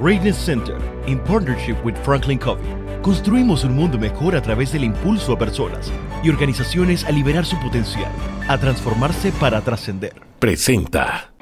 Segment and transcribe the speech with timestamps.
[0.00, 2.62] Greatness Center, in partnership with Franklin Covey,
[3.02, 5.90] construimos un mundo mejor a través del impulso a personas
[6.22, 8.08] y organizaciones a liberar su potencial,
[8.46, 10.14] a transformarse para trascender.
[10.38, 11.32] Presenta.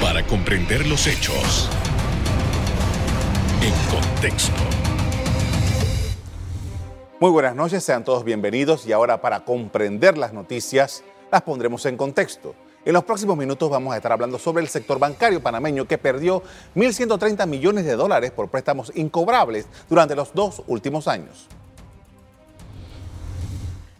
[0.00, 1.68] Para comprender los hechos.
[3.60, 4.62] En contexto.
[7.20, 11.98] Muy buenas noches, sean todos bienvenidos y ahora para comprender las noticias las pondremos en
[11.98, 12.54] contexto.
[12.84, 16.42] En los próximos minutos vamos a estar hablando sobre el sector bancario panameño que perdió
[16.76, 21.48] 1.130 millones de dólares por préstamos incobrables durante los dos últimos años.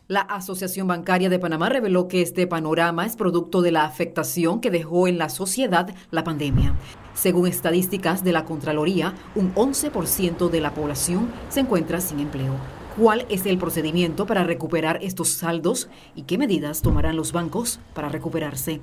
[0.07, 4.71] La Asociación Bancaria de Panamá reveló que este panorama es producto de la afectación que
[4.71, 6.75] dejó en la sociedad la pandemia.
[7.15, 12.53] Según estadísticas de la Contraloría, un 11% de la población se encuentra sin empleo.
[12.97, 18.09] ¿Cuál es el procedimiento para recuperar estos saldos y qué medidas tomarán los bancos para
[18.09, 18.81] recuperarse?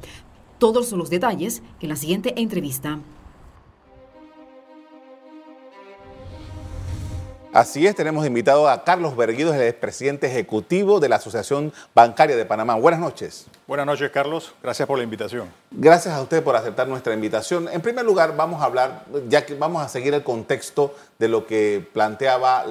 [0.60, 3.00] Todos los detalles en la siguiente entrevista.
[7.54, 12.46] Así es, tenemos invitado a Carlos Berguido, el presidente ejecutivo de la Asociación Bancaria de
[12.46, 12.76] Panamá.
[12.76, 13.48] Buenas noches.
[13.68, 14.54] Buenas noches, Carlos.
[14.64, 15.50] Gracias por la invitación.
[15.70, 17.68] Gracias a usted por aceptar nuestra invitación.
[17.68, 21.46] En primer lugar, vamos a hablar, ya que vamos a seguir el contexto de lo
[21.46, 22.64] que planteaba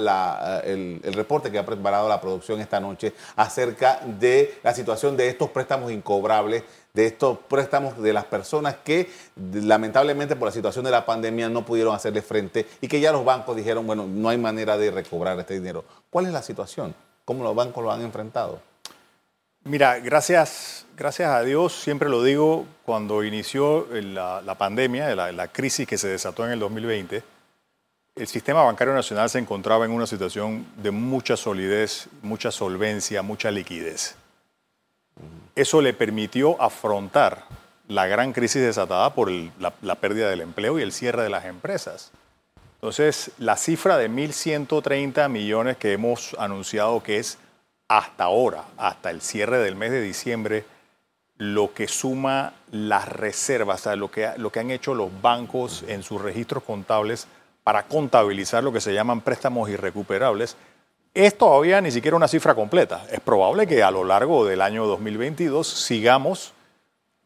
[0.64, 5.28] el, el reporte que ha preparado la producción esta noche acerca de la situación de
[5.28, 9.10] estos préstamos incobrables de estos préstamos de las personas que
[9.52, 13.24] lamentablemente por la situación de la pandemia no pudieron hacerle frente y que ya los
[13.24, 15.84] bancos dijeron, bueno, no hay manera de recobrar este dinero.
[16.10, 16.94] ¿Cuál es la situación?
[17.24, 18.60] ¿Cómo los bancos lo han enfrentado?
[19.62, 25.86] Mira, gracias, gracias a Dios, siempre lo digo, cuando inició la, pandemia, la, la crisis
[25.86, 27.22] que se desató en el 2020,
[28.16, 33.50] el sistema bancario nacional se encontraba en una situación de mucha solidez, mucha solvencia, mucha
[33.50, 34.16] liquidez.
[35.54, 37.44] Eso le permitió afrontar
[37.88, 42.12] la gran crisis desatada por la, pérdida del empleo y el cierre de las empresas.
[42.74, 47.38] Entonces, la cifra de 1.130 millones que hemos anunciado que es
[47.88, 50.64] hasta ahora, hasta el cierre del mes de diciembre,
[51.36, 55.84] lo que suma las reservas, o sea, lo que, lo que han hecho los bancos
[55.88, 57.26] en sus registros contables
[57.64, 60.56] para contabilizar lo que se llaman préstamos irrecuperables,
[61.14, 63.06] es todavía ni siquiera una cifra completa.
[63.10, 66.52] Es probable que a lo largo del año 2022 sigamos,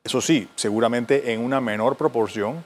[0.03, 2.65] eso sí, seguramente en una menor proporción,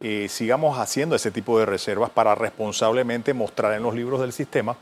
[0.00, 4.76] eh, sigamos haciendo ese tipo de reservas para responsablemente mostrar en los libros del sistema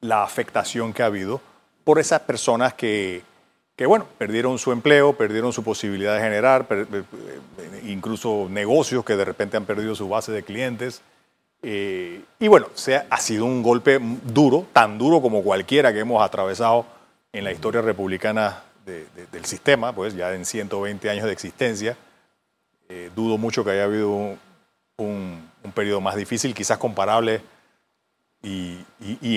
[0.00, 1.40] la afectación que ha habido
[1.84, 3.22] por esas personas que,
[3.76, 9.16] que bueno, perdieron su empleo, perdieron su posibilidad de generar, eh, eh, incluso negocios que
[9.16, 11.02] de repente han perdido su base de clientes.
[11.62, 12.68] Eh, y bueno,
[13.10, 16.86] ha sido un golpe duro, tan duro como cualquiera que hemos atravesado
[17.32, 21.96] en la historia republicana del sistema, pues ya en 120 años de existencia.
[22.88, 24.36] Eh, dudo mucho que haya habido
[24.96, 27.40] un, periodo más difícil, quizás comparable
[28.42, 28.84] y,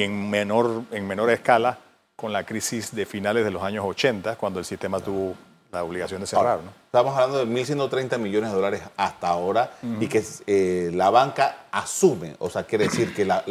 [0.01, 1.77] en, menor, en menor escala
[2.15, 5.35] con la crisis de finales de los años 80, cuando el sistema tuvo
[5.73, 6.59] la obligación de cerrar.
[6.59, 6.71] ¿no?
[6.85, 12.35] Estamos hablando de 1.130 millones de dólares hasta ahora y que eh, la banca asume,
[12.39, 13.43] o sea, quiere decir que la,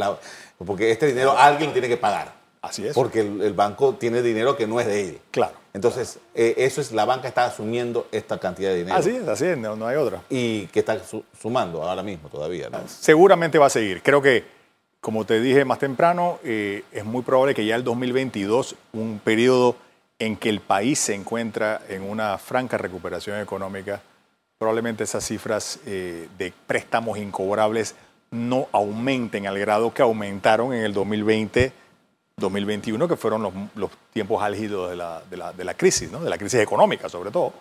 [0.65, 2.41] porque este dinero alguien tiene que pagar.
[2.63, 2.95] Así es.
[2.95, 5.21] Porque el, banco tiene dinero que no es de él.
[5.33, 5.55] Claro.
[5.75, 8.97] Entonces, eh, eso es, la banca está asumiendo esta cantidad de dinero.
[8.97, 10.23] Así es, así es, no, hay otra.
[10.31, 10.97] Y que está
[11.41, 12.71] sumando ahora mismo todavía.
[12.71, 12.79] ¿no?
[12.87, 14.01] Seguramente va a seguir.
[14.01, 14.45] Creo que,
[15.01, 19.75] como te dije más temprano, eh, es muy probable que ya el 2022, un periodo
[20.25, 24.01] en que el país se encuentra en una franca recuperación económica,
[24.57, 27.97] probablemente esas cifras eh, de préstamos incobrables
[28.31, 31.73] no aumenten al grado que aumentaron en el 2020,
[32.37, 37.53] 2021, que fueron los, tiempos álgidos de la, crisis, de la crisis económica sobre todo.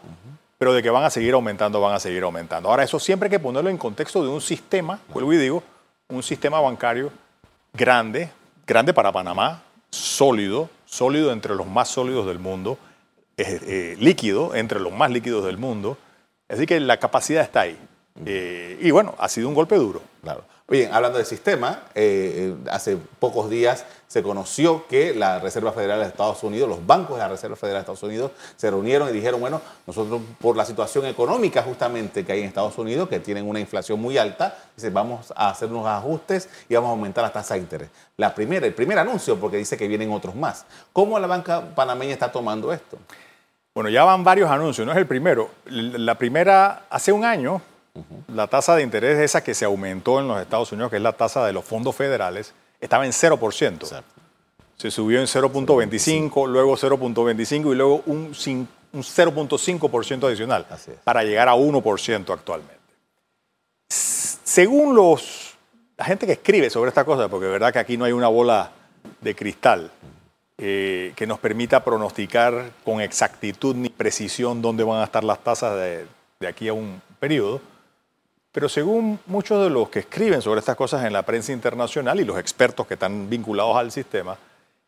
[0.59, 2.69] Pero de que van a seguir aumentando, van a seguir aumentando.
[2.69, 5.63] Ahora, eso siempre hay que ponerlo en contexto de un sistema, vuelvo y digo,
[6.09, 7.11] un sistema bancario
[7.73, 8.29] grande,
[8.67, 12.77] grande para Panamá, sólido, sólido entre los más sólidos del mundo,
[13.37, 15.97] eh, líquido entre los más líquidos del mundo.
[16.49, 17.77] Así que la capacidad está ahí.
[18.25, 20.01] Eh, y bueno, ha sido un golpe duro.
[20.21, 20.43] Claro.
[20.71, 26.05] Bien, hablando del sistema, eh, hace pocos días se conoció que la Reserva Federal de
[26.05, 29.41] Estados Unidos, los bancos de la Reserva Federal de Estados Unidos, se reunieron y dijeron,
[29.41, 33.59] bueno, nosotros por la situación económica justamente que hay en Estados Unidos, que tienen una
[33.59, 37.55] inflación muy alta, dice, vamos a hacer unos ajustes y vamos a aumentar la tasa
[37.55, 37.89] de interés.
[38.15, 40.65] La primera, el primer anuncio, porque dice que vienen otros más.
[40.93, 42.97] ¿Cómo la banca panameña está tomando esto?
[43.75, 45.49] Bueno, ya van varios anuncios, no es el primero.
[45.65, 47.61] La primera, hace un año,
[48.27, 51.13] la tasa de interés esa que se aumentó en los Estados Unidos, que es la
[51.13, 54.03] tasa de los fondos federales, estaba en 0%.
[54.77, 58.33] Se subió en 0.25, luego 0.25 y luego un,
[58.93, 60.65] un 0.5% adicional
[61.03, 62.79] para llegar a 1% actualmente.
[63.89, 65.55] según los,
[65.97, 68.27] la gente que escribe sobre esta cosa, porque es verdad que aquí no hay una
[68.27, 68.71] bola
[69.19, 69.91] de cristal
[70.57, 75.75] eh, que nos permita pronosticar con exactitud ni precisión dónde van a estar las tasas
[75.75, 76.05] de,
[76.39, 77.61] de aquí a un periodo,
[78.51, 82.25] pero según muchos de los que escriben sobre estas cosas en la prensa internacional y
[82.25, 84.37] los expertos que están vinculados al sistema,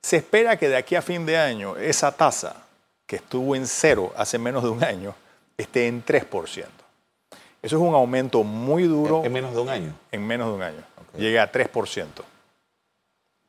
[0.02, 2.64] se espera que de aquí a fin de año esa tasa
[3.06, 5.16] que estuvo en cero hace menos de un año
[5.58, 6.66] esté en 3%.
[7.62, 9.24] Eso es un aumento muy duro.
[9.24, 9.94] ¿En menos de un año?
[10.12, 10.84] En menos de un año.
[11.16, 12.06] Llega a 3%.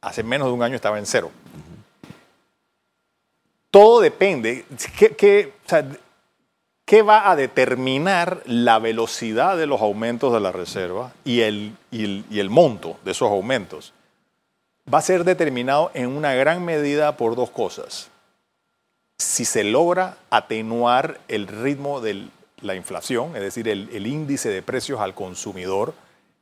[0.01, 1.31] Hace menos de un año estaba en cero.
[3.71, 4.65] Todo depende.
[4.97, 5.53] ¿Qué, ¿Qué
[7.03, 12.51] va a determinar la velocidad de los aumentos de la reserva y el, y el,
[12.51, 13.93] monto de esos aumentos?
[14.93, 18.11] Va a ser determinado en una gran medida por dos cosas.
[19.19, 22.29] Si se logra atenuar el ritmo de
[22.61, 25.95] la inflación, es decir, el, índice de precios al consumidor,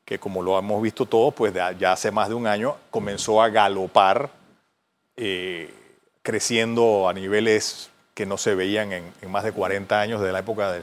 [0.04, 3.48] que como lo hemos visto todos, pues ya hace más de un año comenzó a
[3.48, 4.30] galopar,
[5.16, 5.72] eh,
[6.22, 10.80] creciendo a niveles que no se veían en, más de 40 años de la época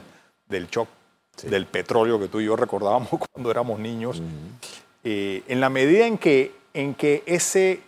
[0.48, 0.88] del shock
[1.42, 4.22] del petróleo que tú y yo recordábamos cuando éramos niños.
[5.04, 7.80] Eh, en la medida en que, en que ese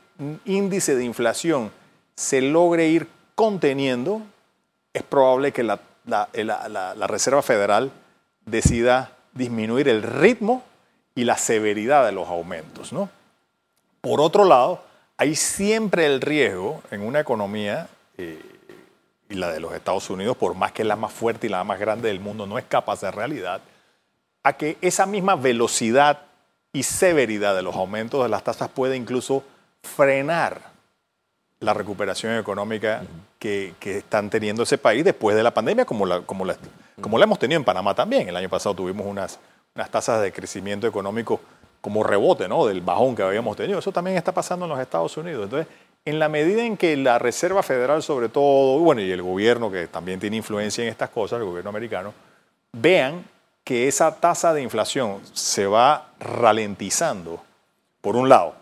[0.44, 1.71] índice de inflación
[2.15, 4.23] se logre ir conteniendo,
[4.93, 7.91] es probable que la, la, Reserva Federal
[8.47, 10.62] decida disminuir el ritmo
[11.15, 12.93] y la severidad de los aumentos.
[12.93, 13.09] ¿no?
[14.00, 14.83] Por otro lado,
[15.17, 17.88] hay siempre el riesgo en una economía
[18.19, 18.41] eh,
[19.32, 21.64] y la de los Estados Unidos, por más que es la más fuerte y la
[21.64, 23.62] más grande del mundo, no es capaz de realidad,
[24.43, 26.20] a que esa misma velocidad
[26.73, 29.43] y severidad de los aumentos de las tasas puede incluso
[29.82, 30.61] frenar
[31.61, 33.02] la recuperación económica
[33.38, 36.56] que, están teniendo ese país después de la pandemia, como la, como, la,
[37.00, 38.28] como la hemos tenido en Panamá también.
[38.28, 39.38] El año pasado tuvimos unas,
[39.75, 41.40] unas tasas de crecimiento económico
[41.81, 42.67] como rebote ¿no?
[42.67, 43.78] del bajón que habíamos tenido.
[43.78, 45.44] Eso también está pasando en los Estados Unidos.
[45.44, 45.73] Entonces,
[46.04, 49.87] en la medida en que la Reserva Federal, sobre todo, bueno, y el gobierno que
[49.87, 52.12] también tiene influencia en estas cosas, el gobierno americano,
[52.72, 53.25] vean
[53.64, 57.43] que esa tasa de inflación se va ralentizando,
[58.00, 58.56] por un lado,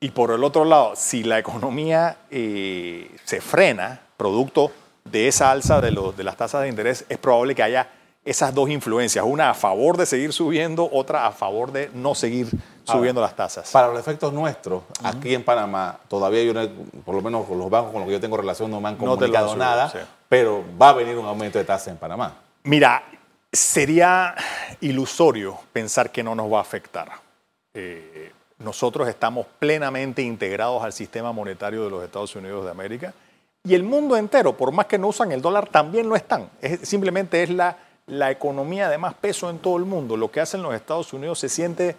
[0.00, 4.72] y por el otro lado, si la economía eh, se frena, producto
[5.04, 7.88] de esa alza de, de las tasas de interés, es probable que haya
[8.24, 12.48] esas dos influencias, una a favor de seguir subiendo, otra a favor de no seguir
[12.84, 13.70] subiendo las tasas.
[13.70, 16.52] Para los efectos nuestros, aquí en Panamá, todavía yo,
[17.04, 18.96] por lo menos con los bancos con los que yo tengo relación, no me han
[18.96, 19.92] comunicado nada,
[20.28, 22.34] pero va a venir un aumento de tasas en Panamá.
[22.64, 23.02] Mira,
[23.50, 24.34] sería
[24.80, 27.10] ilusorio pensar que no nos va a afectar.
[27.72, 33.14] Eh, nosotros estamos plenamente integrados al sistema monetario de los Estados Unidos de América
[33.64, 36.50] y el mundo entero, por más que no usan el dólar, también lo están.
[36.82, 37.76] simplemente es la
[38.10, 40.16] la economía de más peso en todo el mundo.
[40.16, 41.96] Lo que hacen los Estados Unidos se siente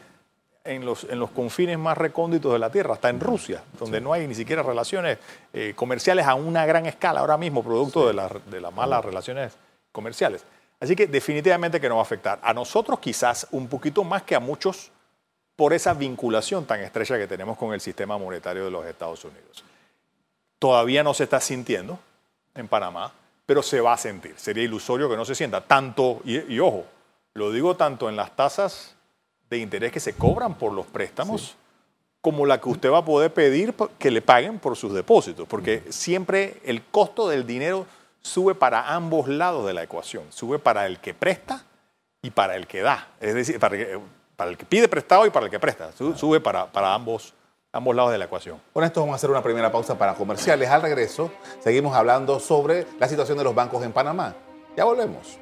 [0.63, 4.13] en los, en los confines más recónditos de la Tierra, hasta en Rusia, donde no
[4.13, 5.17] hay ni siquiera relaciones
[5.53, 9.53] eh, comerciales a una gran escala ahora mismo, producto de, de las malas relaciones
[9.91, 10.43] comerciales.
[10.79, 12.39] Así que definitivamente que nos va a afectar.
[12.43, 14.91] A nosotros quizás un poquito más que a muchos
[15.55, 19.63] por esa vinculación tan estrecha que tenemos con el sistema monetario de los Estados Unidos.
[20.59, 21.99] Todavía no se está sintiendo
[22.55, 23.13] en Panamá,
[23.45, 24.33] pero se va a sentir.
[24.37, 25.61] Sería ilusorio que no se sienta.
[25.61, 26.85] Tanto, y, ojo,
[27.33, 28.95] lo digo tanto en las tasas
[29.49, 31.55] de interés que se cobran por los préstamos,
[32.21, 35.83] como la que usted va a poder pedir que le paguen por sus depósitos, porque
[35.89, 37.85] siempre el costo del dinero
[38.21, 41.65] sube para ambos lados de la ecuación, sube para el que presta
[42.21, 45.51] y para el que da, es decir, para, el que pide prestado y para el
[45.51, 47.33] que presta, sube para, para ambos
[47.73, 48.59] ambos lados de la ecuación.
[48.73, 50.69] Con esto vamos a hacer una primera pausa para comerciales.
[50.69, 54.35] Al regreso, seguimos hablando sobre la situación de los bancos en Panamá.
[54.75, 55.37] Ya volvemos.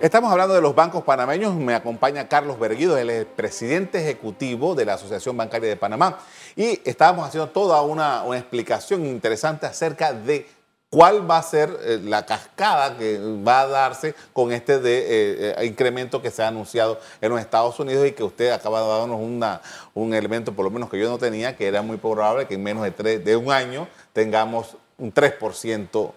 [0.00, 1.54] Estamos hablando de los bancos panameños.
[1.54, 6.18] Me acompaña Carlos Berguido, es presidente ejecutivo de la Asociación Bancaria de Panamá.
[6.56, 10.46] Y estábamos haciendo toda una, una explicación interesante acerca de
[10.92, 15.54] cuál va a ser eh, la cascada que va a darse con este de, eh,
[15.58, 18.88] eh, incremento que se ha anunciado en los Estados Unidos y que usted acaba de
[18.88, 19.62] darnos una,
[19.94, 22.62] un elemento, por lo menos que yo no tenía, que era muy probable que en
[22.62, 26.12] menos de, tres, de un año tengamos un 3%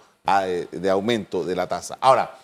[0.72, 1.98] de aumento de la tasa.
[2.02, 2.36] Ahora,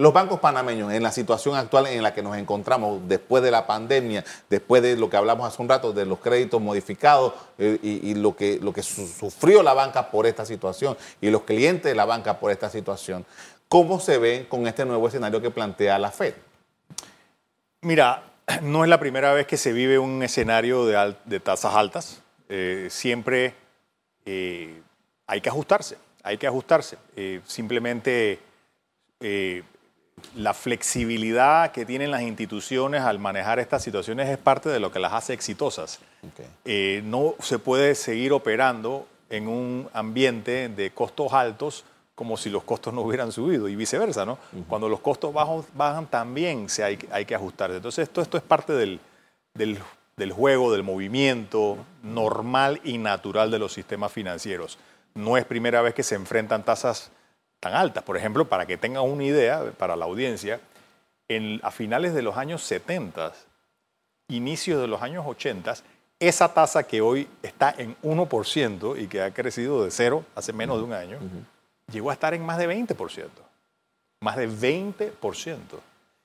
[0.00, 3.66] los bancos panameños, en la situación actual en la que nos encontramos después de la
[3.66, 8.14] pandemia, después de lo que hablamos hace un rato, de los créditos modificados eh, y,
[8.14, 12.06] lo, que, lo que sufrió la banca por esta situación y los clientes de la
[12.06, 13.26] banca por esta situación,
[13.68, 16.32] ¿cómo se ven con este nuevo escenario que plantea la Fed?
[17.82, 18.22] Mira,
[18.62, 22.22] no es la primera vez que se vive un escenario de, tasas altas.
[22.48, 23.52] Eh, siempre
[24.24, 24.80] eh,
[25.26, 25.98] hay que ajustarse.
[26.22, 26.96] hay que ajustarse.
[27.44, 28.38] Simplemente
[30.34, 34.98] la flexibilidad que tienen las instituciones al manejar estas situaciones es parte de lo que
[34.98, 36.00] las hace exitosas.
[36.64, 41.84] Eh, no se puede seguir operando en un ambiente de costos altos
[42.14, 44.36] como si los costos no hubieran subido y viceversa, ¿no?
[44.68, 47.76] Cuando los costos bajos bajan también se hay, hay que ajustarse.
[47.76, 49.00] Entonces esto, esto es parte del,
[49.54, 49.78] del,
[50.16, 54.78] del juego, del movimiento normal y natural de los sistemas financieros.
[55.14, 57.10] No es primera vez que se enfrentan tasas
[57.60, 58.02] tan altas.
[58.02, 60.60] Por ejemplo, para que tengan una idea, para la audiencia,
[61.28, 63.32] en, a finales de los años 70,
[64.28, 65.74] inicios de los años 80,
[66.18, 70.78] esa tasa que hoy está en 1% y que ha crecido de cero hace menos
[70.78, 71.18] de un año,
[71.90, 73.28] llegó a estar en más de 20%.
[74.20, 75.56] Más de 20%.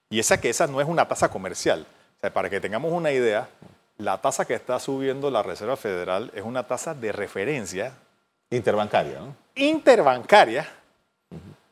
[0.10, 1.86] Y esa que esa no es una tasa comercial.
[2.18, 3.48] O sea, para que tengamos una idea,
[3.98, 7.94] la tasa que está subiendo la Reserva Federal es una tasa de referencia.
[8.50, 9.36] Interbancaria, ¿no?
[9.56, 10.68] Interbancaria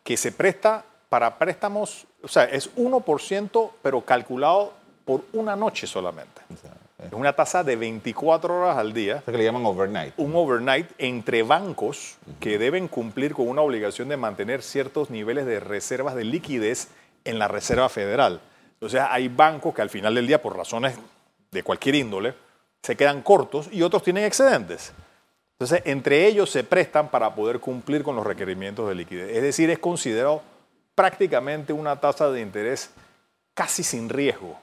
[0.03, 4.74] que se presta para préstamos, o sea, es 1%, pero calculado
[5.05, 6.41] por una noche solamente.
[7.05, 9.17] Es una tasa de 24 horas al día.
[9.17, 10.13] Eso que le llaman overnight.
[10.17, 15.60] Un overnight entre bancos que deben cumplir con una obligación de mantener ciertos niveles de
[15.60, 16.88] reservas de liquidez
[17.25, 18.41] en la Reserva Federal.
[18.88, 20.95] Sea, hay bancos que al final del día, por razones
[21.51, 22.33] de cualquier índole,
[22.81, 24.93] se quedan cortos y otros tienen excedentes.
[25.63, 29.34] Entonces, entre ellos se prestan para poder cumplir con los requerimientos de liquidez.
[29.34, 30.41] Es decir, es considerado
[30.93, 32.89] prácticamente una tasa de interés
[33.53, 34.60] casi sin riesgo.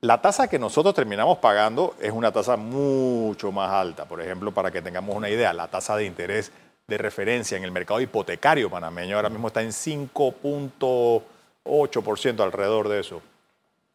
[0.00, 4.06] La tasa que nosotros terminamos pagando es una tasa mucho más alta.
[4.06, 6.52] Por ejemplo, para que tengamos una idea, la tasa de interés
[6.86, 13.20] de referencia en el mercado hipotecario panameño ahora mismo está en 5.8% alrededor de eso.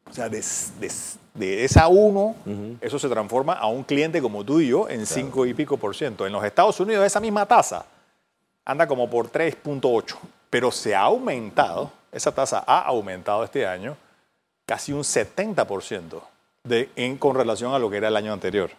[0.10, 2.36] O sea, de, esa 1,
[2.82, 5.96] eso se transforma a un cliente como tú y yo en 5 y pico por
[5.96, 6.28] ciento.
[6.28, 7.86] En los Estados Unidos esa misma tasa
[8.66, 10.16] anda como por 3.8,
[10.50, 13.96] pero se ha aumentado, esa tasa ha aumentado este año
[14.66, 16.22] casi un 70%
[16.64, 18.72] de, en, con relación a lo que era el año anterior.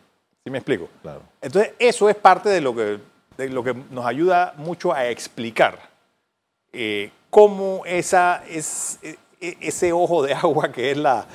[0.45, 0.89] ¿Sí me explico?
[1.03, 1.23] Claro.
[1.41, 2.99] Entonces, eso es parte de lo que,
[3.37, 5.79] de lo que nos ayuda mucho a explicar
[6.73, 9.17] eh, cómo esa, es, e,
[9.61, 11.27] ese ojo de agua que es la,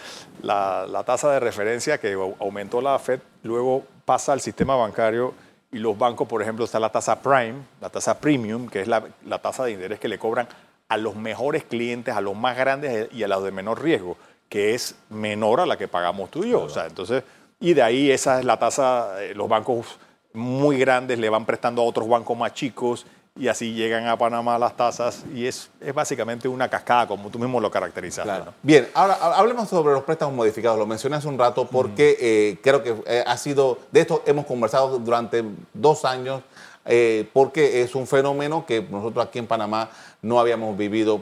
[0.42, 5.34] la, tasa de referencia que aumentó la Fed, luego pasa al sistema bancario
[5.72, 9.04] y los bancos, por ejemplo, está la tasa prime, la tasa premium, que es la,
[9.26, 10.48] la tasa de interés que le cobran
[10.88, 14.74] a los mejores clientes, a los más grandes y a los de menor riesgo, que
[14.74, 16.62] es menor a la que pagamos tú y yo.
[16.62, 17.24] O sea, entonces,
[17.60, 20.00] y de ahí esa es la tasa, eh, los bancos
[20.34, 23.06] muy grandes le van prestando a otros bancos más chicos
[23.38, 27.40] y así llegan a Panamá las tasas y es, es básicamente una cascada, como tú
[27.40, 28.28] mismo lo caracterizas.
[28.62, 30.78] Bien, ahora hablemos sobre los préstamos modificados.
[30.78, 34.46] Lo mencioné hace un rato porque eh, creo que eh, ha sido, de esto hemos
[34.46, 36.42] conversado durante dos años,
[36.86, 39.90] eh, porque es un fenómeno que nosotros aquí en Panamá
[40.22, 41.22] no habíamos vivido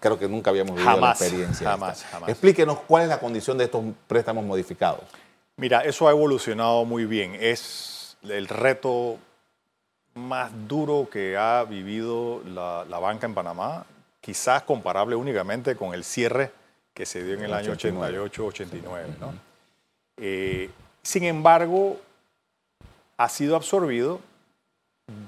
[0.00, 1.70] creo que nunca habíamos vivido jamás, la experiencia.
[1.70, 2.28] Jamás, jamás.
[2.28, 5.02] Explíquenos cuál es la condición de estos préstamos modificados.
[5.56, 7.36] Mira, eso ha evolucionado muy bien.
[7.38, 9.18] Es el reto
[10.14, 13.86] más duro que ha vivido la, banca en Panamá,
[14.20, 16.52] quizás comparable únicamente con el cierre
[16.94, 19.06] que se dio en el, año 88-89.
[20.16, 20.70] Eh,
[21.02, 22.00] sin embargo,
[23.16, 24.20] ha sido absorbido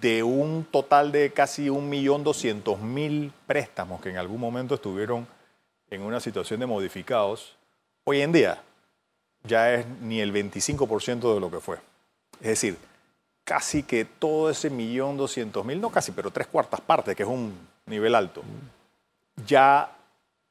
[0.01, 5.27] de un total de casi 1.200.000 préstamos que en algún momento estuvieron
[5.91, 7.57] en una situación de modificados.
[8.05, 8.63] Hoy en día
[9.45, 11.79] ya es ni el 25% de lo que fue.
[12.41, 12.77] Es decir,
[13.45, 17.29] casi que todo ese millón doscientos mil, no casi, pero tres cuartas partes, que es
[17.29, 17.55] un
[17.87, 18.43] nivel alto,
[19.47, 19.97] ya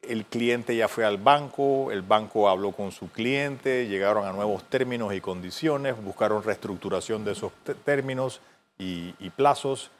[0.01, 4.63] el cliente ya fue al banco, el banco habló con su cliente, llegaron a nuevos
[4.63, 7.51] términos y condiciones, buscaron reestructuración de esos
[7.85, 8.41] términos
[8.77, 9.91] y, plazos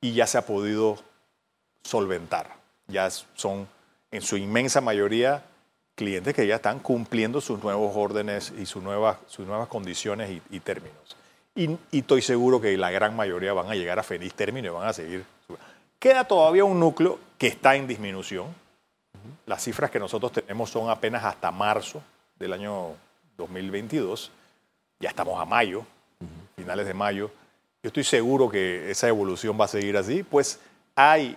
[0.00, 0.98] y ya se ha podido
[1.82, 2.56] solventar.
[2.88, 3.68] Ya son
[4.10, 5.44] en su inmensa mayoría
[5.94, 10.60] clientes que ya están cumpliendo sus nuevos órdenes y sus nuevas, sus nuevas condiciones y
[10.60, 11.19] términos.
[11.54, 14.88] Y, estoy seguro que la gran mayoría van a llegar a feliz término y van
[14.88, 15.24] a seguir.
[15.98, 18.46] Queda todavía un núcleo que está en disminución.
[19.46, 22.02] Las cifras que nosotros tenemos son apenas hasta marzo
[22.38, 22.94] del año
[23.36, 24.30] 2022.
[25.00, 25.84] Ya estamos a mayo,
[26.56, 27.30] finales de mayo.
[27.82, 30.60] Yo estoy seguro que esa evolución va a seguir así, pues
[30.94, 31.36] hay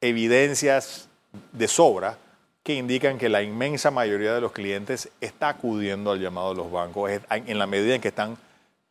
[0.00, 1.08] evidencias
[1.52, 2.18] de sobra
[2.62, 6.70] que indican que la inmensa mayoría de los clientes está acudiendo al llamado de los
[6.70, 8.36] bancos en la medida en que están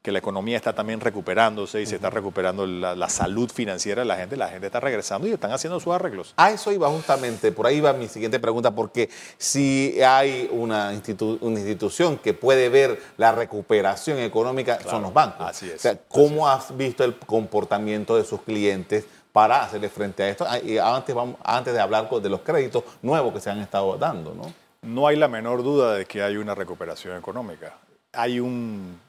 [0.02, 4.16] que la economía está también recuperándose y se está recuperando la, salud financiera de la
[4.16, 6.34] gente, la gente está regresando y están haciendo sus arreglos.
[6.38, 12.18] A eso iba justamente, por ahí va mi siguiente pregunta, porque si hay una, institución
[12.18, 15.48] que puede ver la recuperación económica, son los bancos.
[15.48, 15.98] Así es.
[16.08, 20.46] ¿cómo has visto el comportamiento de sus clientes para hacerle frente a esto.
[20.48, 23.98] Ah, y antes, vamos, antes de hablar de los créditos nuevos que se han estado
[23.98, 24.54] dando, ¿no?
[24.82, 27.78] No hay la menor duda de que hay una recuperación económica.
[28.14, 29.00] Hay, un,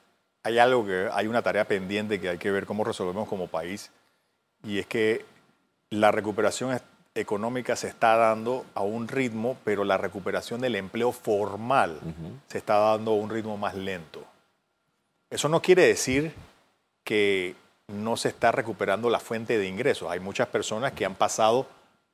[0.43, 3.91] hay algo que, hay una tarea pendiente que hay que ver cómo resolvemos como país,
[4.65, 5.25] y es que
[5.91, 6.81] la recuperación
[7.15, 12.01] económica se está dando a un ritmo, pero la recuperación del empleo formal
[12.49, 14.25] se está dando a un ritmo más lento.
[15.29, 16.33] Eso no quiere decir
[17.05, 17.55] que
[17.89, 20.11] no se está recuperando la fuente de ingresos.
[20.11, 21.67] Hay muchas personas que han pasado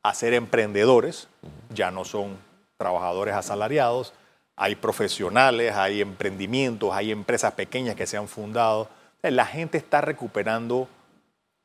[0.02, 1.28] a ser emprendedores,
[1.70, 2.38] ya no son
[2.76, 4.14] trabajadores asalariados,
[4.58, 8.88] hay profesionales, hay emprendimientos, hay empresas pequeñas que se han fundado.
[9.22, 10.88] La gente está recuperando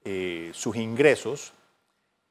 [0.06, 1.54] eh, sus ingresos.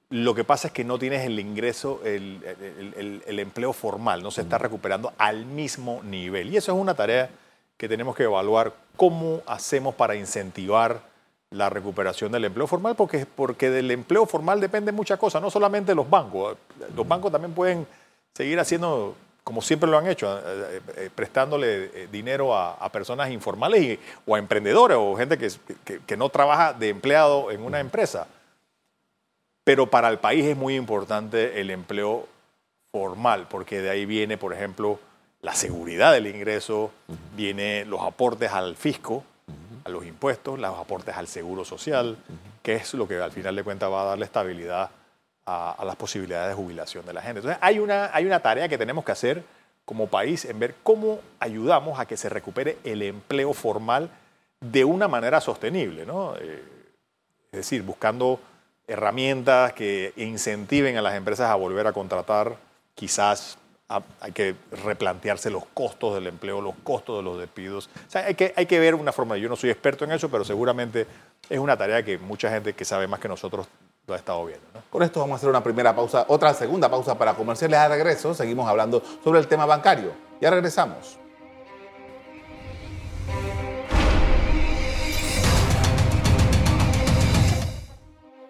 [0.08, 4.42] Lo que pasa es que no tienes el ingreso, el, el empleo formal, no se
[4.42, 6.52] está recuperando al mismo nivel.
[6.52, 7.30] Y eso es una tarea
[7.76, 11.00] que tenemos que evaluar cómo hacemos para incentivar
[11.52, 15.94] la recuperación del empleo formal, porque, porque del empleo formal depende muchas cosas, no solamente
[15.94, 16.56] los bancos.
[16.96, 17.86] Los bancos también pueden
[18.34, 23.98] seguir haciendo, como siempre lo han hecho, eh, eh, eh, prestándole dinero a, personas informales
[24.26, 25.50] o a emprendedores o gente que,
[26.06, 28.26] que no trabaja de empleado en una empresa.
[29.64, 32.28] Pero para el país es muy importante el empleo
[32.90, 34.98] formal, porque de ahí viene, por ejemplo,
[35.40, 36.92] la seguridad del ingreso,
[37.34, 39.24] viene los aportes al fisco,
[39.84, 42.16] a los impuestos, los aportes al seguro social,
[42.62, 44.90] que es lo que al final de cuentas va a darle estabilidad
[45.46, 47.40] a, las posibilidades de jubilación de la gente.
[47.40, 49.42] Entonces hay una, hay una tarea que tenemos que hacer
[49.84, 54.10] como país en ver cómo ayudamos a que se recupere el empleo formal
[54.60, 56.36] de una manera sostenible, ¿no?
[56.36, 56.62] Eh,
[57.50, 58.40] es decir, buscando
[58.86, 62.56] herramientas que incentiven a las empresas a volver a contratar,
[62.94, 63.58] quizás
[64.20, 67.90] hay que replantearse los costos del empleo, los costos de los despidos.
[68.08, 70.30] O sea, hay que, hay que ver una forma, yo no soy experto en eso,
[70.30, 71.06] pero seguramente
[71.50, 73.66] es una tarea que mucha gente que sabe más que nosotros
[74.06, 74.66] lo ha estado viendo.
[74.90, 78.34] Con esto vamos a hacer una primera pausa, otra segunda pausa para comerciales a regreso.
[78.34, 80.12] Seguimos hablando sobre el tema bancario.
[80.40, 81.21] Ya regresamos.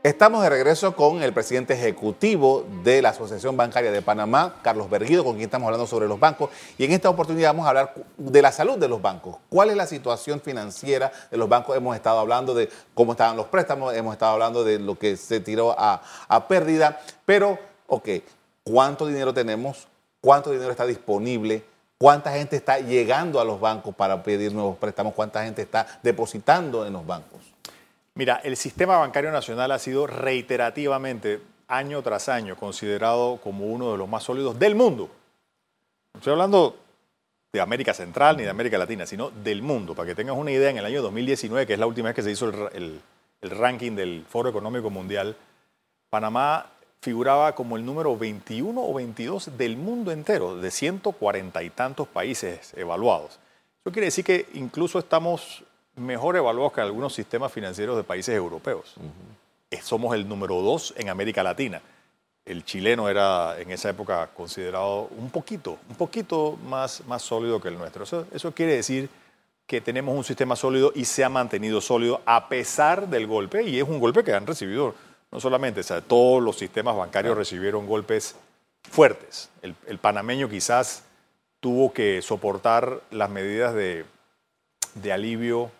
[0.03, 5.23] Estamos de regreso con el presidente ejecutivo de la Asociación Bancaria de Panamá, Carlos Berguido,
[5.23, 6.51] con quien estamos hablando sobre los bancos.
[6.77, 9.37] Y en esta oportunidad vamos a hablar de la salud de los bancos.
[9.49, 11.77] ¿Cuál es la situación financiera de los bancos?
[11.77, 15.39] Hemos estado hablando de cómo estaban los préstamos, hemos estado hablando de lo que se
[15.39, 16.03] tiró a,
[16.49, 17.01] pérdida.
[17.25, 18.09] Pero, ok,
[18.65, 19.87] ¿cuánto dinero tenemos?
[20.21, 21.63] ¿Cuánto dinero está disponible?
[21.97, 25.15] ¿Cuánta gente está llegando a los bancos para pedir nuevos préstamos?
[25.15, 27.52] ¿Cuánta gente está depositando en los bancos?
[28.15, 33.99] Mira, el sistema bancario nacional ha sido reiterativamente, año tras año, considerado como uno de
[33.99, 35.09] los más sólidos del mundo.
[36.13, 36.77] No estoy hablando
[37.51, 39.95] de América Central ni de América Latina, sino del mundo.
[39.95, 42.23] Para que tengas una idea, en el año 2019, que es la última vez que
[42.23, 43.01] se hizo el,
[43.41, 45.35] ranking del Foro Económico Mundial,
[46.11, 46.67] Panamá
[47.01, 52.75] figuraba como el número 21 o 22 del mundo entero, de 140 y tantos países
[52.77, 53.41] evaluados.
[53.85, 55.65] Eso quiere decir que incluso estamos
[55.97, 58.95] mejor evaluados que algunos sistemas financieros de países europeos.
[59.71, 61.81] Eh, somos el número dos en América Latina.
[62.45, 67.69] El chileno era en esa época considerado un poquito, un poquito más, más sólido que
[67.69, 68.05] el nuestro.
[68.05, 69.09] Eso, eso quiere decir
[69.67, 73.79] que tenemos un sistema sólido y se ha mantenido sólido a pesar del golpe, y
[73.79, 74.95] es un golpe que han recibido
[75.31, 78.37] no solamente, o sea, todos los sistemas bancarios recibieron golpes
[78.83, 79.49] fuertes.
[79.63, 81.05] el panameño quizás
[81.61, 84.05] tuvo que soportar las medidas de,
[84.95, 85.71] de alivio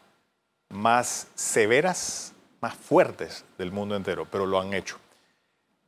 [0.73, 4.99] más severas, más fuertes del mundo entero, pero lo han hecho.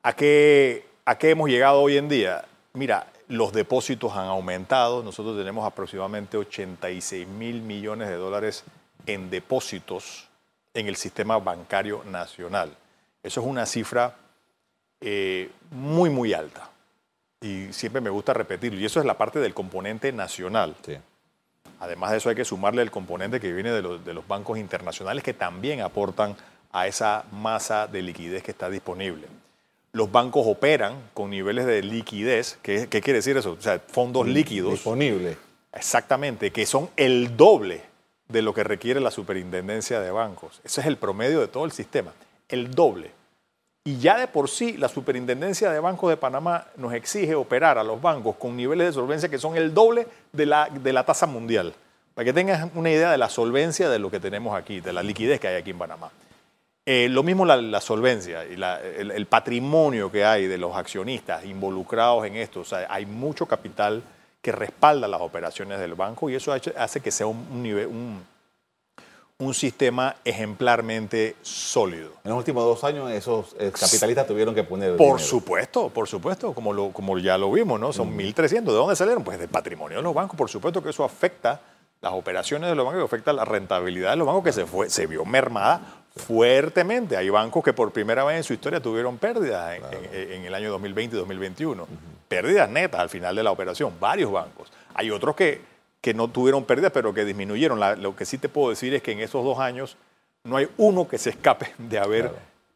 [0.03, 2.45] ¿A qué, ¿A qué hemos llegado hoy en día?
[2.75, 8.65] Mira, los depósitos han aumentado, nosotros tenemos aproximadamente 86 mil millones de dólares
[9.07, 10.29] en depósitos
[10.75, 12.77] en el sistema bancario nacional.
[13.23, 14.17] Eso es una cifra
[15.01, 16.71] eh, muy, muy alta.
[17.41, 18.79] Y siempre me gusta repetirlo.
[18.81, 20.75] Y eso es la parte del componente nacional.
[20.85, 20.97] Sí.
[21.85, 25.35] Además de eso hay que sumarle el componente que viene de los, bancos internacionales que
[25.35, 26.35] también aportan
[26.73, 29.27] a esa masa de liquidez que está disponible.
[29.93, 33.53] Los bancos operan con niveles de liquidez, ¿qué, quiere decir eso?
[33.59, 34.73] O sea, fondos líquidos.
[34.73, 35.37] Disponibles.
[35.75, 37.83] Exactamente, que son el doble
[38.29, 40.63] de lo que requiere la superintendencia de bancos.
[40.65, 42.13] Ese es el promedio de todo el sistema,
[42.49, 43.11] el doble.
[43.87, 47.85] Y ya de por sí la Superintendencia de Bancos de Panamá nos exige operar a
[47.85, 51.27] los bancos con niveles de solvencia que son el doble de la, de la tasa
[51.27, 51.75] mundial.
[52.15, 55.03] Para que tengas una idea de la solvencia de lo que tenemos aquí, de la
[55.03, 56.11] liquidez que hay aquí en Panamá.
[56.87, 62.37] Eh, lo mismo la, solvencia y el, patrimonio que hay de los accionistas involucrados en
[62.37, 62.61] esto.
[62.61, 64.03] O sea, hay mucho capital
[64.41, 68.23] que respalda las operaciones del banco y eso hace que sea un, nivel, un,
[69.39, 72.13] un sistema ejemplarmente sólido.
[72.23, 74.97] En los últimos dos años esos eh, capitalistas tuvieron que poner...
[74.97, 77.93] Por supuesto, por supuesto, como, lo, como ya lo vimos, ¿no?
[77.93, 78.63] Son 1.300.
[78.63, 79.25] ¿De dónde salieron?
[79.25, 80.37] Pues del patrimonio de los bancos.
[80.37, 81.61] Por supuesto que eso afecta
[82.01, 85.09] las operaciones de los bancos, afecta la rentabilidad de los bancos que se, fue, se
[85.09, 85.81] vio mermada
[86.15, 87.17] fuertemente.
[87.17, 89.81] Hay bancos que por primera vez en su historia tuvieron pérdidas
[90.13, 91.89] en, el año 2020 y 2021.
[92.29, 94.71] Pérdidas netas al final de la operación, varios bancos.
[94.95, 95.74] Hay otros que
[96.05, 97.81] que no tuvieron pérdidas, pero que disminuyeron.
[98.03, 99.97] lo que sí te puedo decir es que en esos dos años
[100.45, 102.31] no hay uno que se escape de haber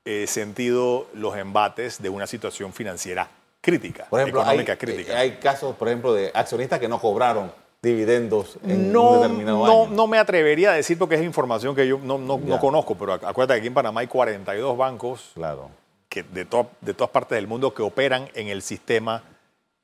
[0.06, 3.28] eh, sentido los embates de una situación financiera
[3.60, 5.18] crítica, por ejemplo, económica hay, crítica.
[5.18, 9.82] Hay casos, por ejemplo, de accionistas que no cobraron dividendos en no, un determinado no,
[9.82, 9.94] año.
[9.94, 13.56] No me atrevería a decir porque es información que yo no, no, conozco, pero acuérdate
[13.56, 15.68] que aquí en Panamá hay 42 bancos claro.
[16.08, 16.46] que de,
[16.80, 19.22] de todas partes del mundo que operan en el sistema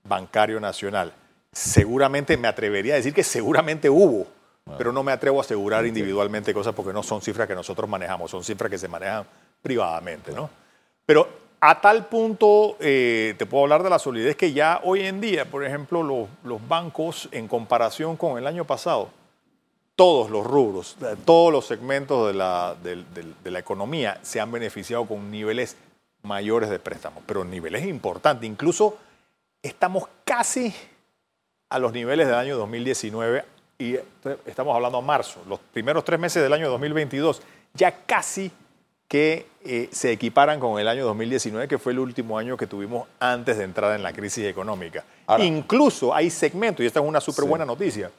[0.02, 1.12] bancario nacional
[1.54, 4.26] seguramente me atrevería a decir que seguramente hubo,
[4.76, 8.30] pero no me atrevo a asegurar individualmente cosas porque no son cifras que nosotros manejamos,
[8.30, 9.24] son cifras que se manejan
[9.62, 10.50] privadamente, ¿no?
[11.06, 11.28] Pero
[11.60, 15.50] a tal punto eh, te puedo hablar de la solidez que ya hoy en día,
[15.50, 19.10] por ejemplo, los, bancos en comparación con el año pasado,
[19.96, 25.30] todos los rubros, todos los segmentos de la, de la economía se han beneficiado con
[25.30, 25.76] niveles
[26.22, 28.48] mayores de préstamos, pero niveles importantes.
[28.48, 28.98] Incluso
[29.62, 30.74] estamos casi
[31.68, 33.44] a los niveles del año 2019
[33.78, 33.96] y
[34.46, 37.42] estamos hablando a marzo, los primeros tres meses del año 2022,
[37.74, 38.50] ya casi
[39.08, 43.06] que eh, se equiparan con el año 2019, que fue el último año que tuvimos
[43.20, 45.04] antes de entrar en la crisis económica.
[45.40, 48.10] incluso hay segmentos, y esta es una súper buena noticia,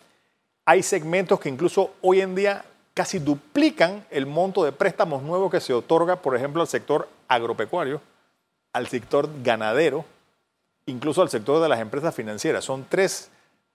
[0.66, 5.60] hay segmentos que incluso hoy en día casi duplican el monto de préstamos nuevos que
[5.60, 8.02] se otorga, por ejemplo, al sector agropecuario,
[8.74, 10.06] al sector ganadero,
[10.86, 12.64] incluso al sector de las empresas financieras.
[12.64, 13.30] Son tres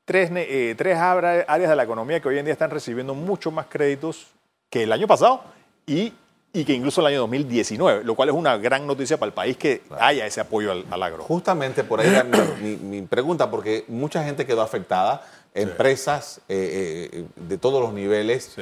[0.04, 3.66] tres, eh, tres áreas de la economía que hoy en día están recibiendo mucho más
[3.66, 4.28] créditos
[4.68, 5.42] que el año pasado
[5.86, 6.12] y,
[6.52, 9.56] y que incluso el año 2019, lo cual es una gran noticia para el país
[9.56, 11.24] que haya ese apoyo al, agro.
[11.24, 15.22] Justamente por ahí era mi, pregunta, porque mucha gente quedó afectada,
[15.54, 18.56] empresas eh, eh, de todos los niveles,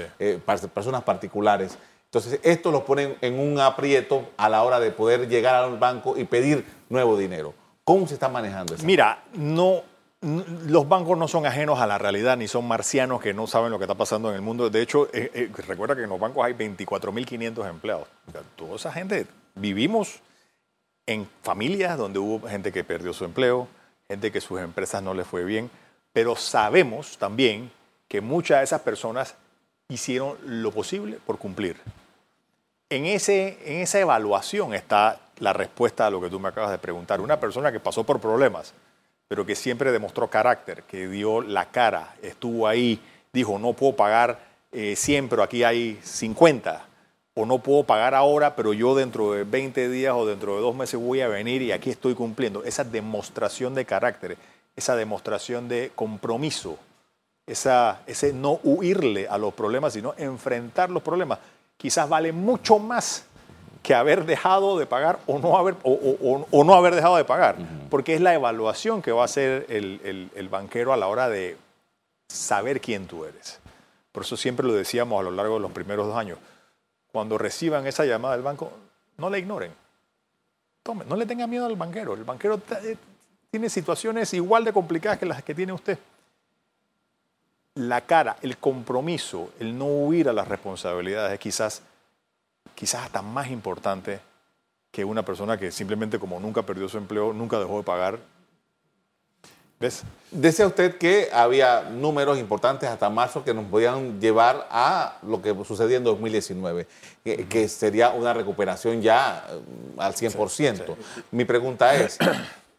[0.75, 1.79] personas particulares.
[2.07, 6.17] Entonces, esto los pone en un aprieto a la hora de poder llegar al banco
[6.17, 7.53] y pedir nuevo dinero.
[7.85, 8.85] ¿Cómo se está manejando eso?
[8.85, 9.83] Mira, no,
[10.21, 13.79] los bancos no son ajenos a la realidad, ni son marcianos que no saben lo
[13.79, 14.69] que está pasando en el mundo.
[14.69, 18.09] De hecho, eh, eh, recuerda que en los bancos hay 24.500 empleados.
[18.57, 20.21] toda esa gente, vivimos
[21.07, 23.69] en familias donde hubo gente que perdió su empleo,
[24.09, 25.71] gente que sus empresas no les fue bien,
[26.13, 27.71] pero sabemos también
[28.09, 29.37] que muchas de esas personas
[29.89, 31.77] hicieron lo posible por cumplir.
[32.91, 36.79] En, ese, en esa evaluación está la respuesta a lo que tú me acabas de
[36.79, 37.21] preguntar.
[37.21, 38.75] Una persona que pasó por problemas,
[39.29, 43.01] pero que siempre demostró carácter, que dio la cara, estuvo ahí,
[43.33, 44.41] dijo, no puedo pagar
[44.73, 46.87] eh, 100, pero aquí hay 50,
[47.35, 50.75] o no puedo pagar ahora, pero yo dentro de 20 días o dentro de dos
[50.75, 52.65] meses voy a venir y aquí estoy cumpliendo.
[52.65, 54.37] Esa demostración de carácter,
[54.75, 56.79] esa demostración de compromiso,
[57.47, 61.39] esa, ese no huirle a los problemas, sino enfrentar los problemas,
[61.77, 63.27] quizás vale mucho más
[63.89, 67.57] que haber dejado de pagar o no haber, o, no haber dejado de pagar,
[67.89, 71.57] porque es la evaluación que va a hacer el, banquero a la hora de
[72.29, 73.61] saber quién tú eres.
[74.13, 76.39] Por eso siempre lo decíamos a lo largo de los primeros dos años.
[77.11, 78.71] Cuando reciban esa llamada del banco,
[79.17, 79.73] no la ignoren.
[80.83, 82.13] Tome, no le tengan miedo al banquero.
[82.13, 82.95] El banquero eh,
[83.51, 85.99] tiene situaciones igual de complicadas que las que tiene usted.
[87.77, 91.81] La cara, el compromiso, el no huir a las responsabilidades quizás
[92.79, 94.21] quizás hasta más importante
[94.93, 98.21] que una persona que simplemente como nunca perdió su empleo, nunca dejó de pagar.
[99.81, 100.05] ¿Ves?
[100.31, 105.57] Decía usted que había números importantes hasta marzo que nos podían llevar a lo que
[105.65, 106.87] sucedía en 2019,
[107.25, 109.61] que, sería una recuperación ya eh,
[109.99, 110.95] al 100%.
[111.33, 112.17] Mi pregunta es,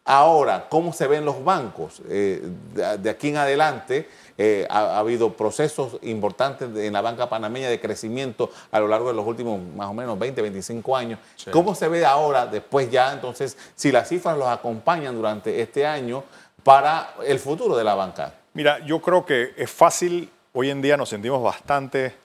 [0.10, 2.02] ahora, ¿cómo se ven los bancos?
[2.10, 2.42] Eh,
[2.74, 8.50] de aquí en adelante, eh, ha, habido procesos importantes en la banca panameña de crecimiento
[8.72, 11.20] a lo largo de los últimos más o menos 20, 25 años.
[11.52, 16.24] ¿Cómo se ve ahora, después ya, entonces, si las cifras los acompañan durante este año
[16.64, 18.34] para el futuro de la banca?
[18.54, 22.16] Mira, yo creo que es fácil, hoy en día nos sentimos bastante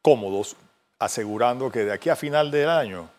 [0.00, 0.56] cómodos
[0.98, 3.10] asegurando que de aquí a final del año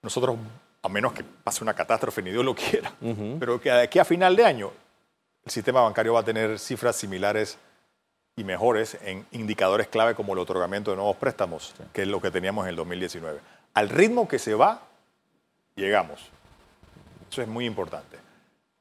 [0.00, 0.36] nosotros,
[0.82, 2.92] a menos que pase una catástrofe, ni Dios lo quiera,
[3.38, 4.72] pero que de aquí a final de año
[5.44, 7.58] el sistema bancario va a tener cifras similares
[8.36, 12.30] y mejores en indicadores clave como el otorgamiento de nuevos préstamos, que es lo que
[12.30, 13.40] teníamos en el 2019.
[13.74, 14.82] Al ritmo que se va,
[15.74, 16.20] llegamos.
[17.30, 18.16] Eso es muy importante.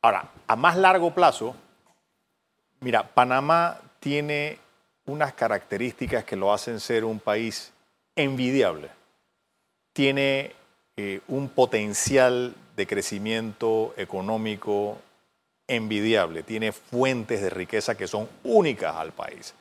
[0.02, 1.56] Ahora, a más largo plazo,
[2.82, 4.60] mira, Panamá tiene
[5.06, 7.74] unas características que lo hacen ser un país
[8.16, 8.90] envidiable.
[9.94, 10.54] Tiene
[11.00, 14.98] eh, un potencial de crecimiento económico
[15.68, 19.54] envidiable, tiene fuentes de riqueza que son únicas al país.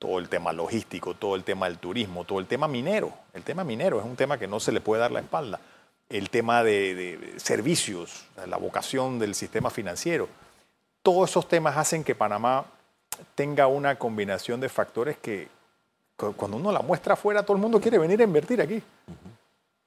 [0.00, 3.12] Todo el tema logístico, todo el tema del turismo, todo el tema minero.
[3.34, 5.60] El tema minero es un tema que no se le puede dar la espalda.
[6.08, 10.28] El tema de, servicios, la vocación del sistema financiero.
[11.04, 12.64] Todos esos temas hacen que Panamá
[13.36, 15.48] tenga una combinación de factores que
[16.16, 18.82] cuando uno la muestra afuera, todo el mundo quiere venir a invertir aquí.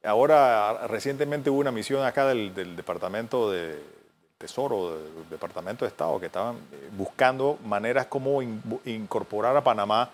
[0.04, 3.80] Ahora, recientemente hubo una misión acá del, del Departamento de,
[4.44, 10.10] Tesoro, del Departamento de Estado, que estaban eh, buscando maneras como incorporar a Panamá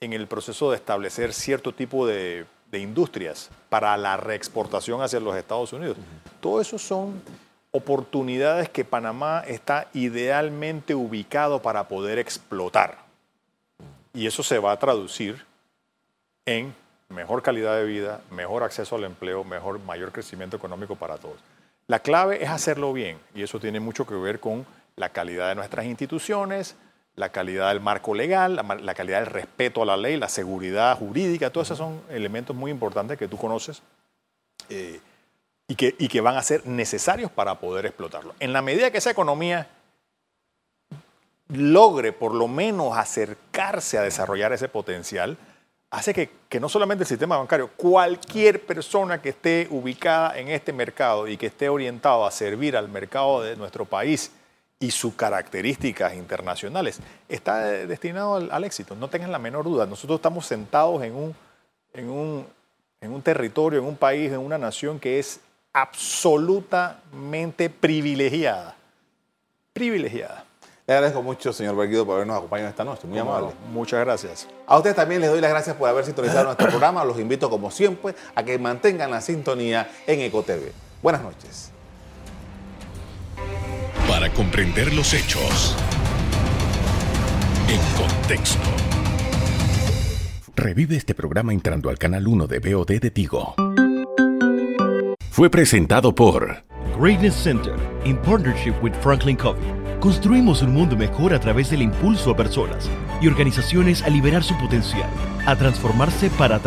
[0.00, 5.72] en el proceso de establecer cierto tipo de, industrias para la reexportación hacia los Estados
[5.72, 5.96] Unidos.
[6.40, 7.22] Todo eso son
[7.70, 12.98] oportunidades que Panamá está idealmente ubicado para poder explotar.
[14.12, 15.44] Y eso se va a traducir
[16.46, 16.74] en
[17.14, 21.36] mejor calidad de vida, mejor acceso al empleo, mejor, mayor crecimiento económico para todos.
[21.86, 25.54] La clave es hacerlo bien y eso tiene mucho que ver con la calidad de
[25.54, 26.76] nuestras instituciones,
[27.16, 31.50] la calidad del marco legal, la, calidad del respeto a la ley, la seguridad jurídica,
[31.50, 33.82] todos esos son elementos muy importantes que tú conoces
[34.68, 35.00] eh,
[35.68, 38.34] y, que, y que van a ser necesarios para poder explotarlo.
[38.40, 39.68] En la medida que esa economía
[41.48, 45.36] logre por lo menos acercarse a desarrollar ese potencial,
[45.94, 51.28] hace que, no solamente el sistema bancario, cualquier persona que esté ubicada en este mercado
[51.28, 54.32] y que esté orientado a servir al mercado de nuestro país
[54.80, 58.96] y sus características internacionales, está destinado al, éxito.
[58.96, 59.86] No tengan la menor duda.
[59.86, 61.34] Nosotros estamos sentados en un,
[61.92, 62.44] en, un,
[63.00, 65.40] en un territorio, en un país, en una nación que es
[65.72, 68.74] absolutamente privilegiada.
[69.72, 70.44] Privilegiada.
[70.86, 73.06] Le agradezco mucho, señor Berguido, por habernos acompañado esta noche.
[73.06, 73.52] Muy amable.
[73.72, 74.46] Muchas gracias.
[74.66, 77.02] A ustedes también les doy las gracias por haber sintonizado nuestro programa.
[77.06, 80.72] Los invito, como siempre, a que mantengan la sintonía en EcoTV.
[81.02, 81.70] Buenas noches.
[84.06, 85.74] Para comprender los hechos
[87.66, 88.68] en contexto.
[90.54, 93.54] Revive este programa entrando al canal 1 de BOD de Tigo.
[95.30, 96.62] Fue presentado por
[97.00, 99.83] Greatness Center in partnership with Franklin Covey.
[100.00, 104.56] Construimos un mundo mejor a través del impulso a personas y organizaciones a liberar su
[104.58, 105.08] potencial,
[105.46, 106.58] a transformarse para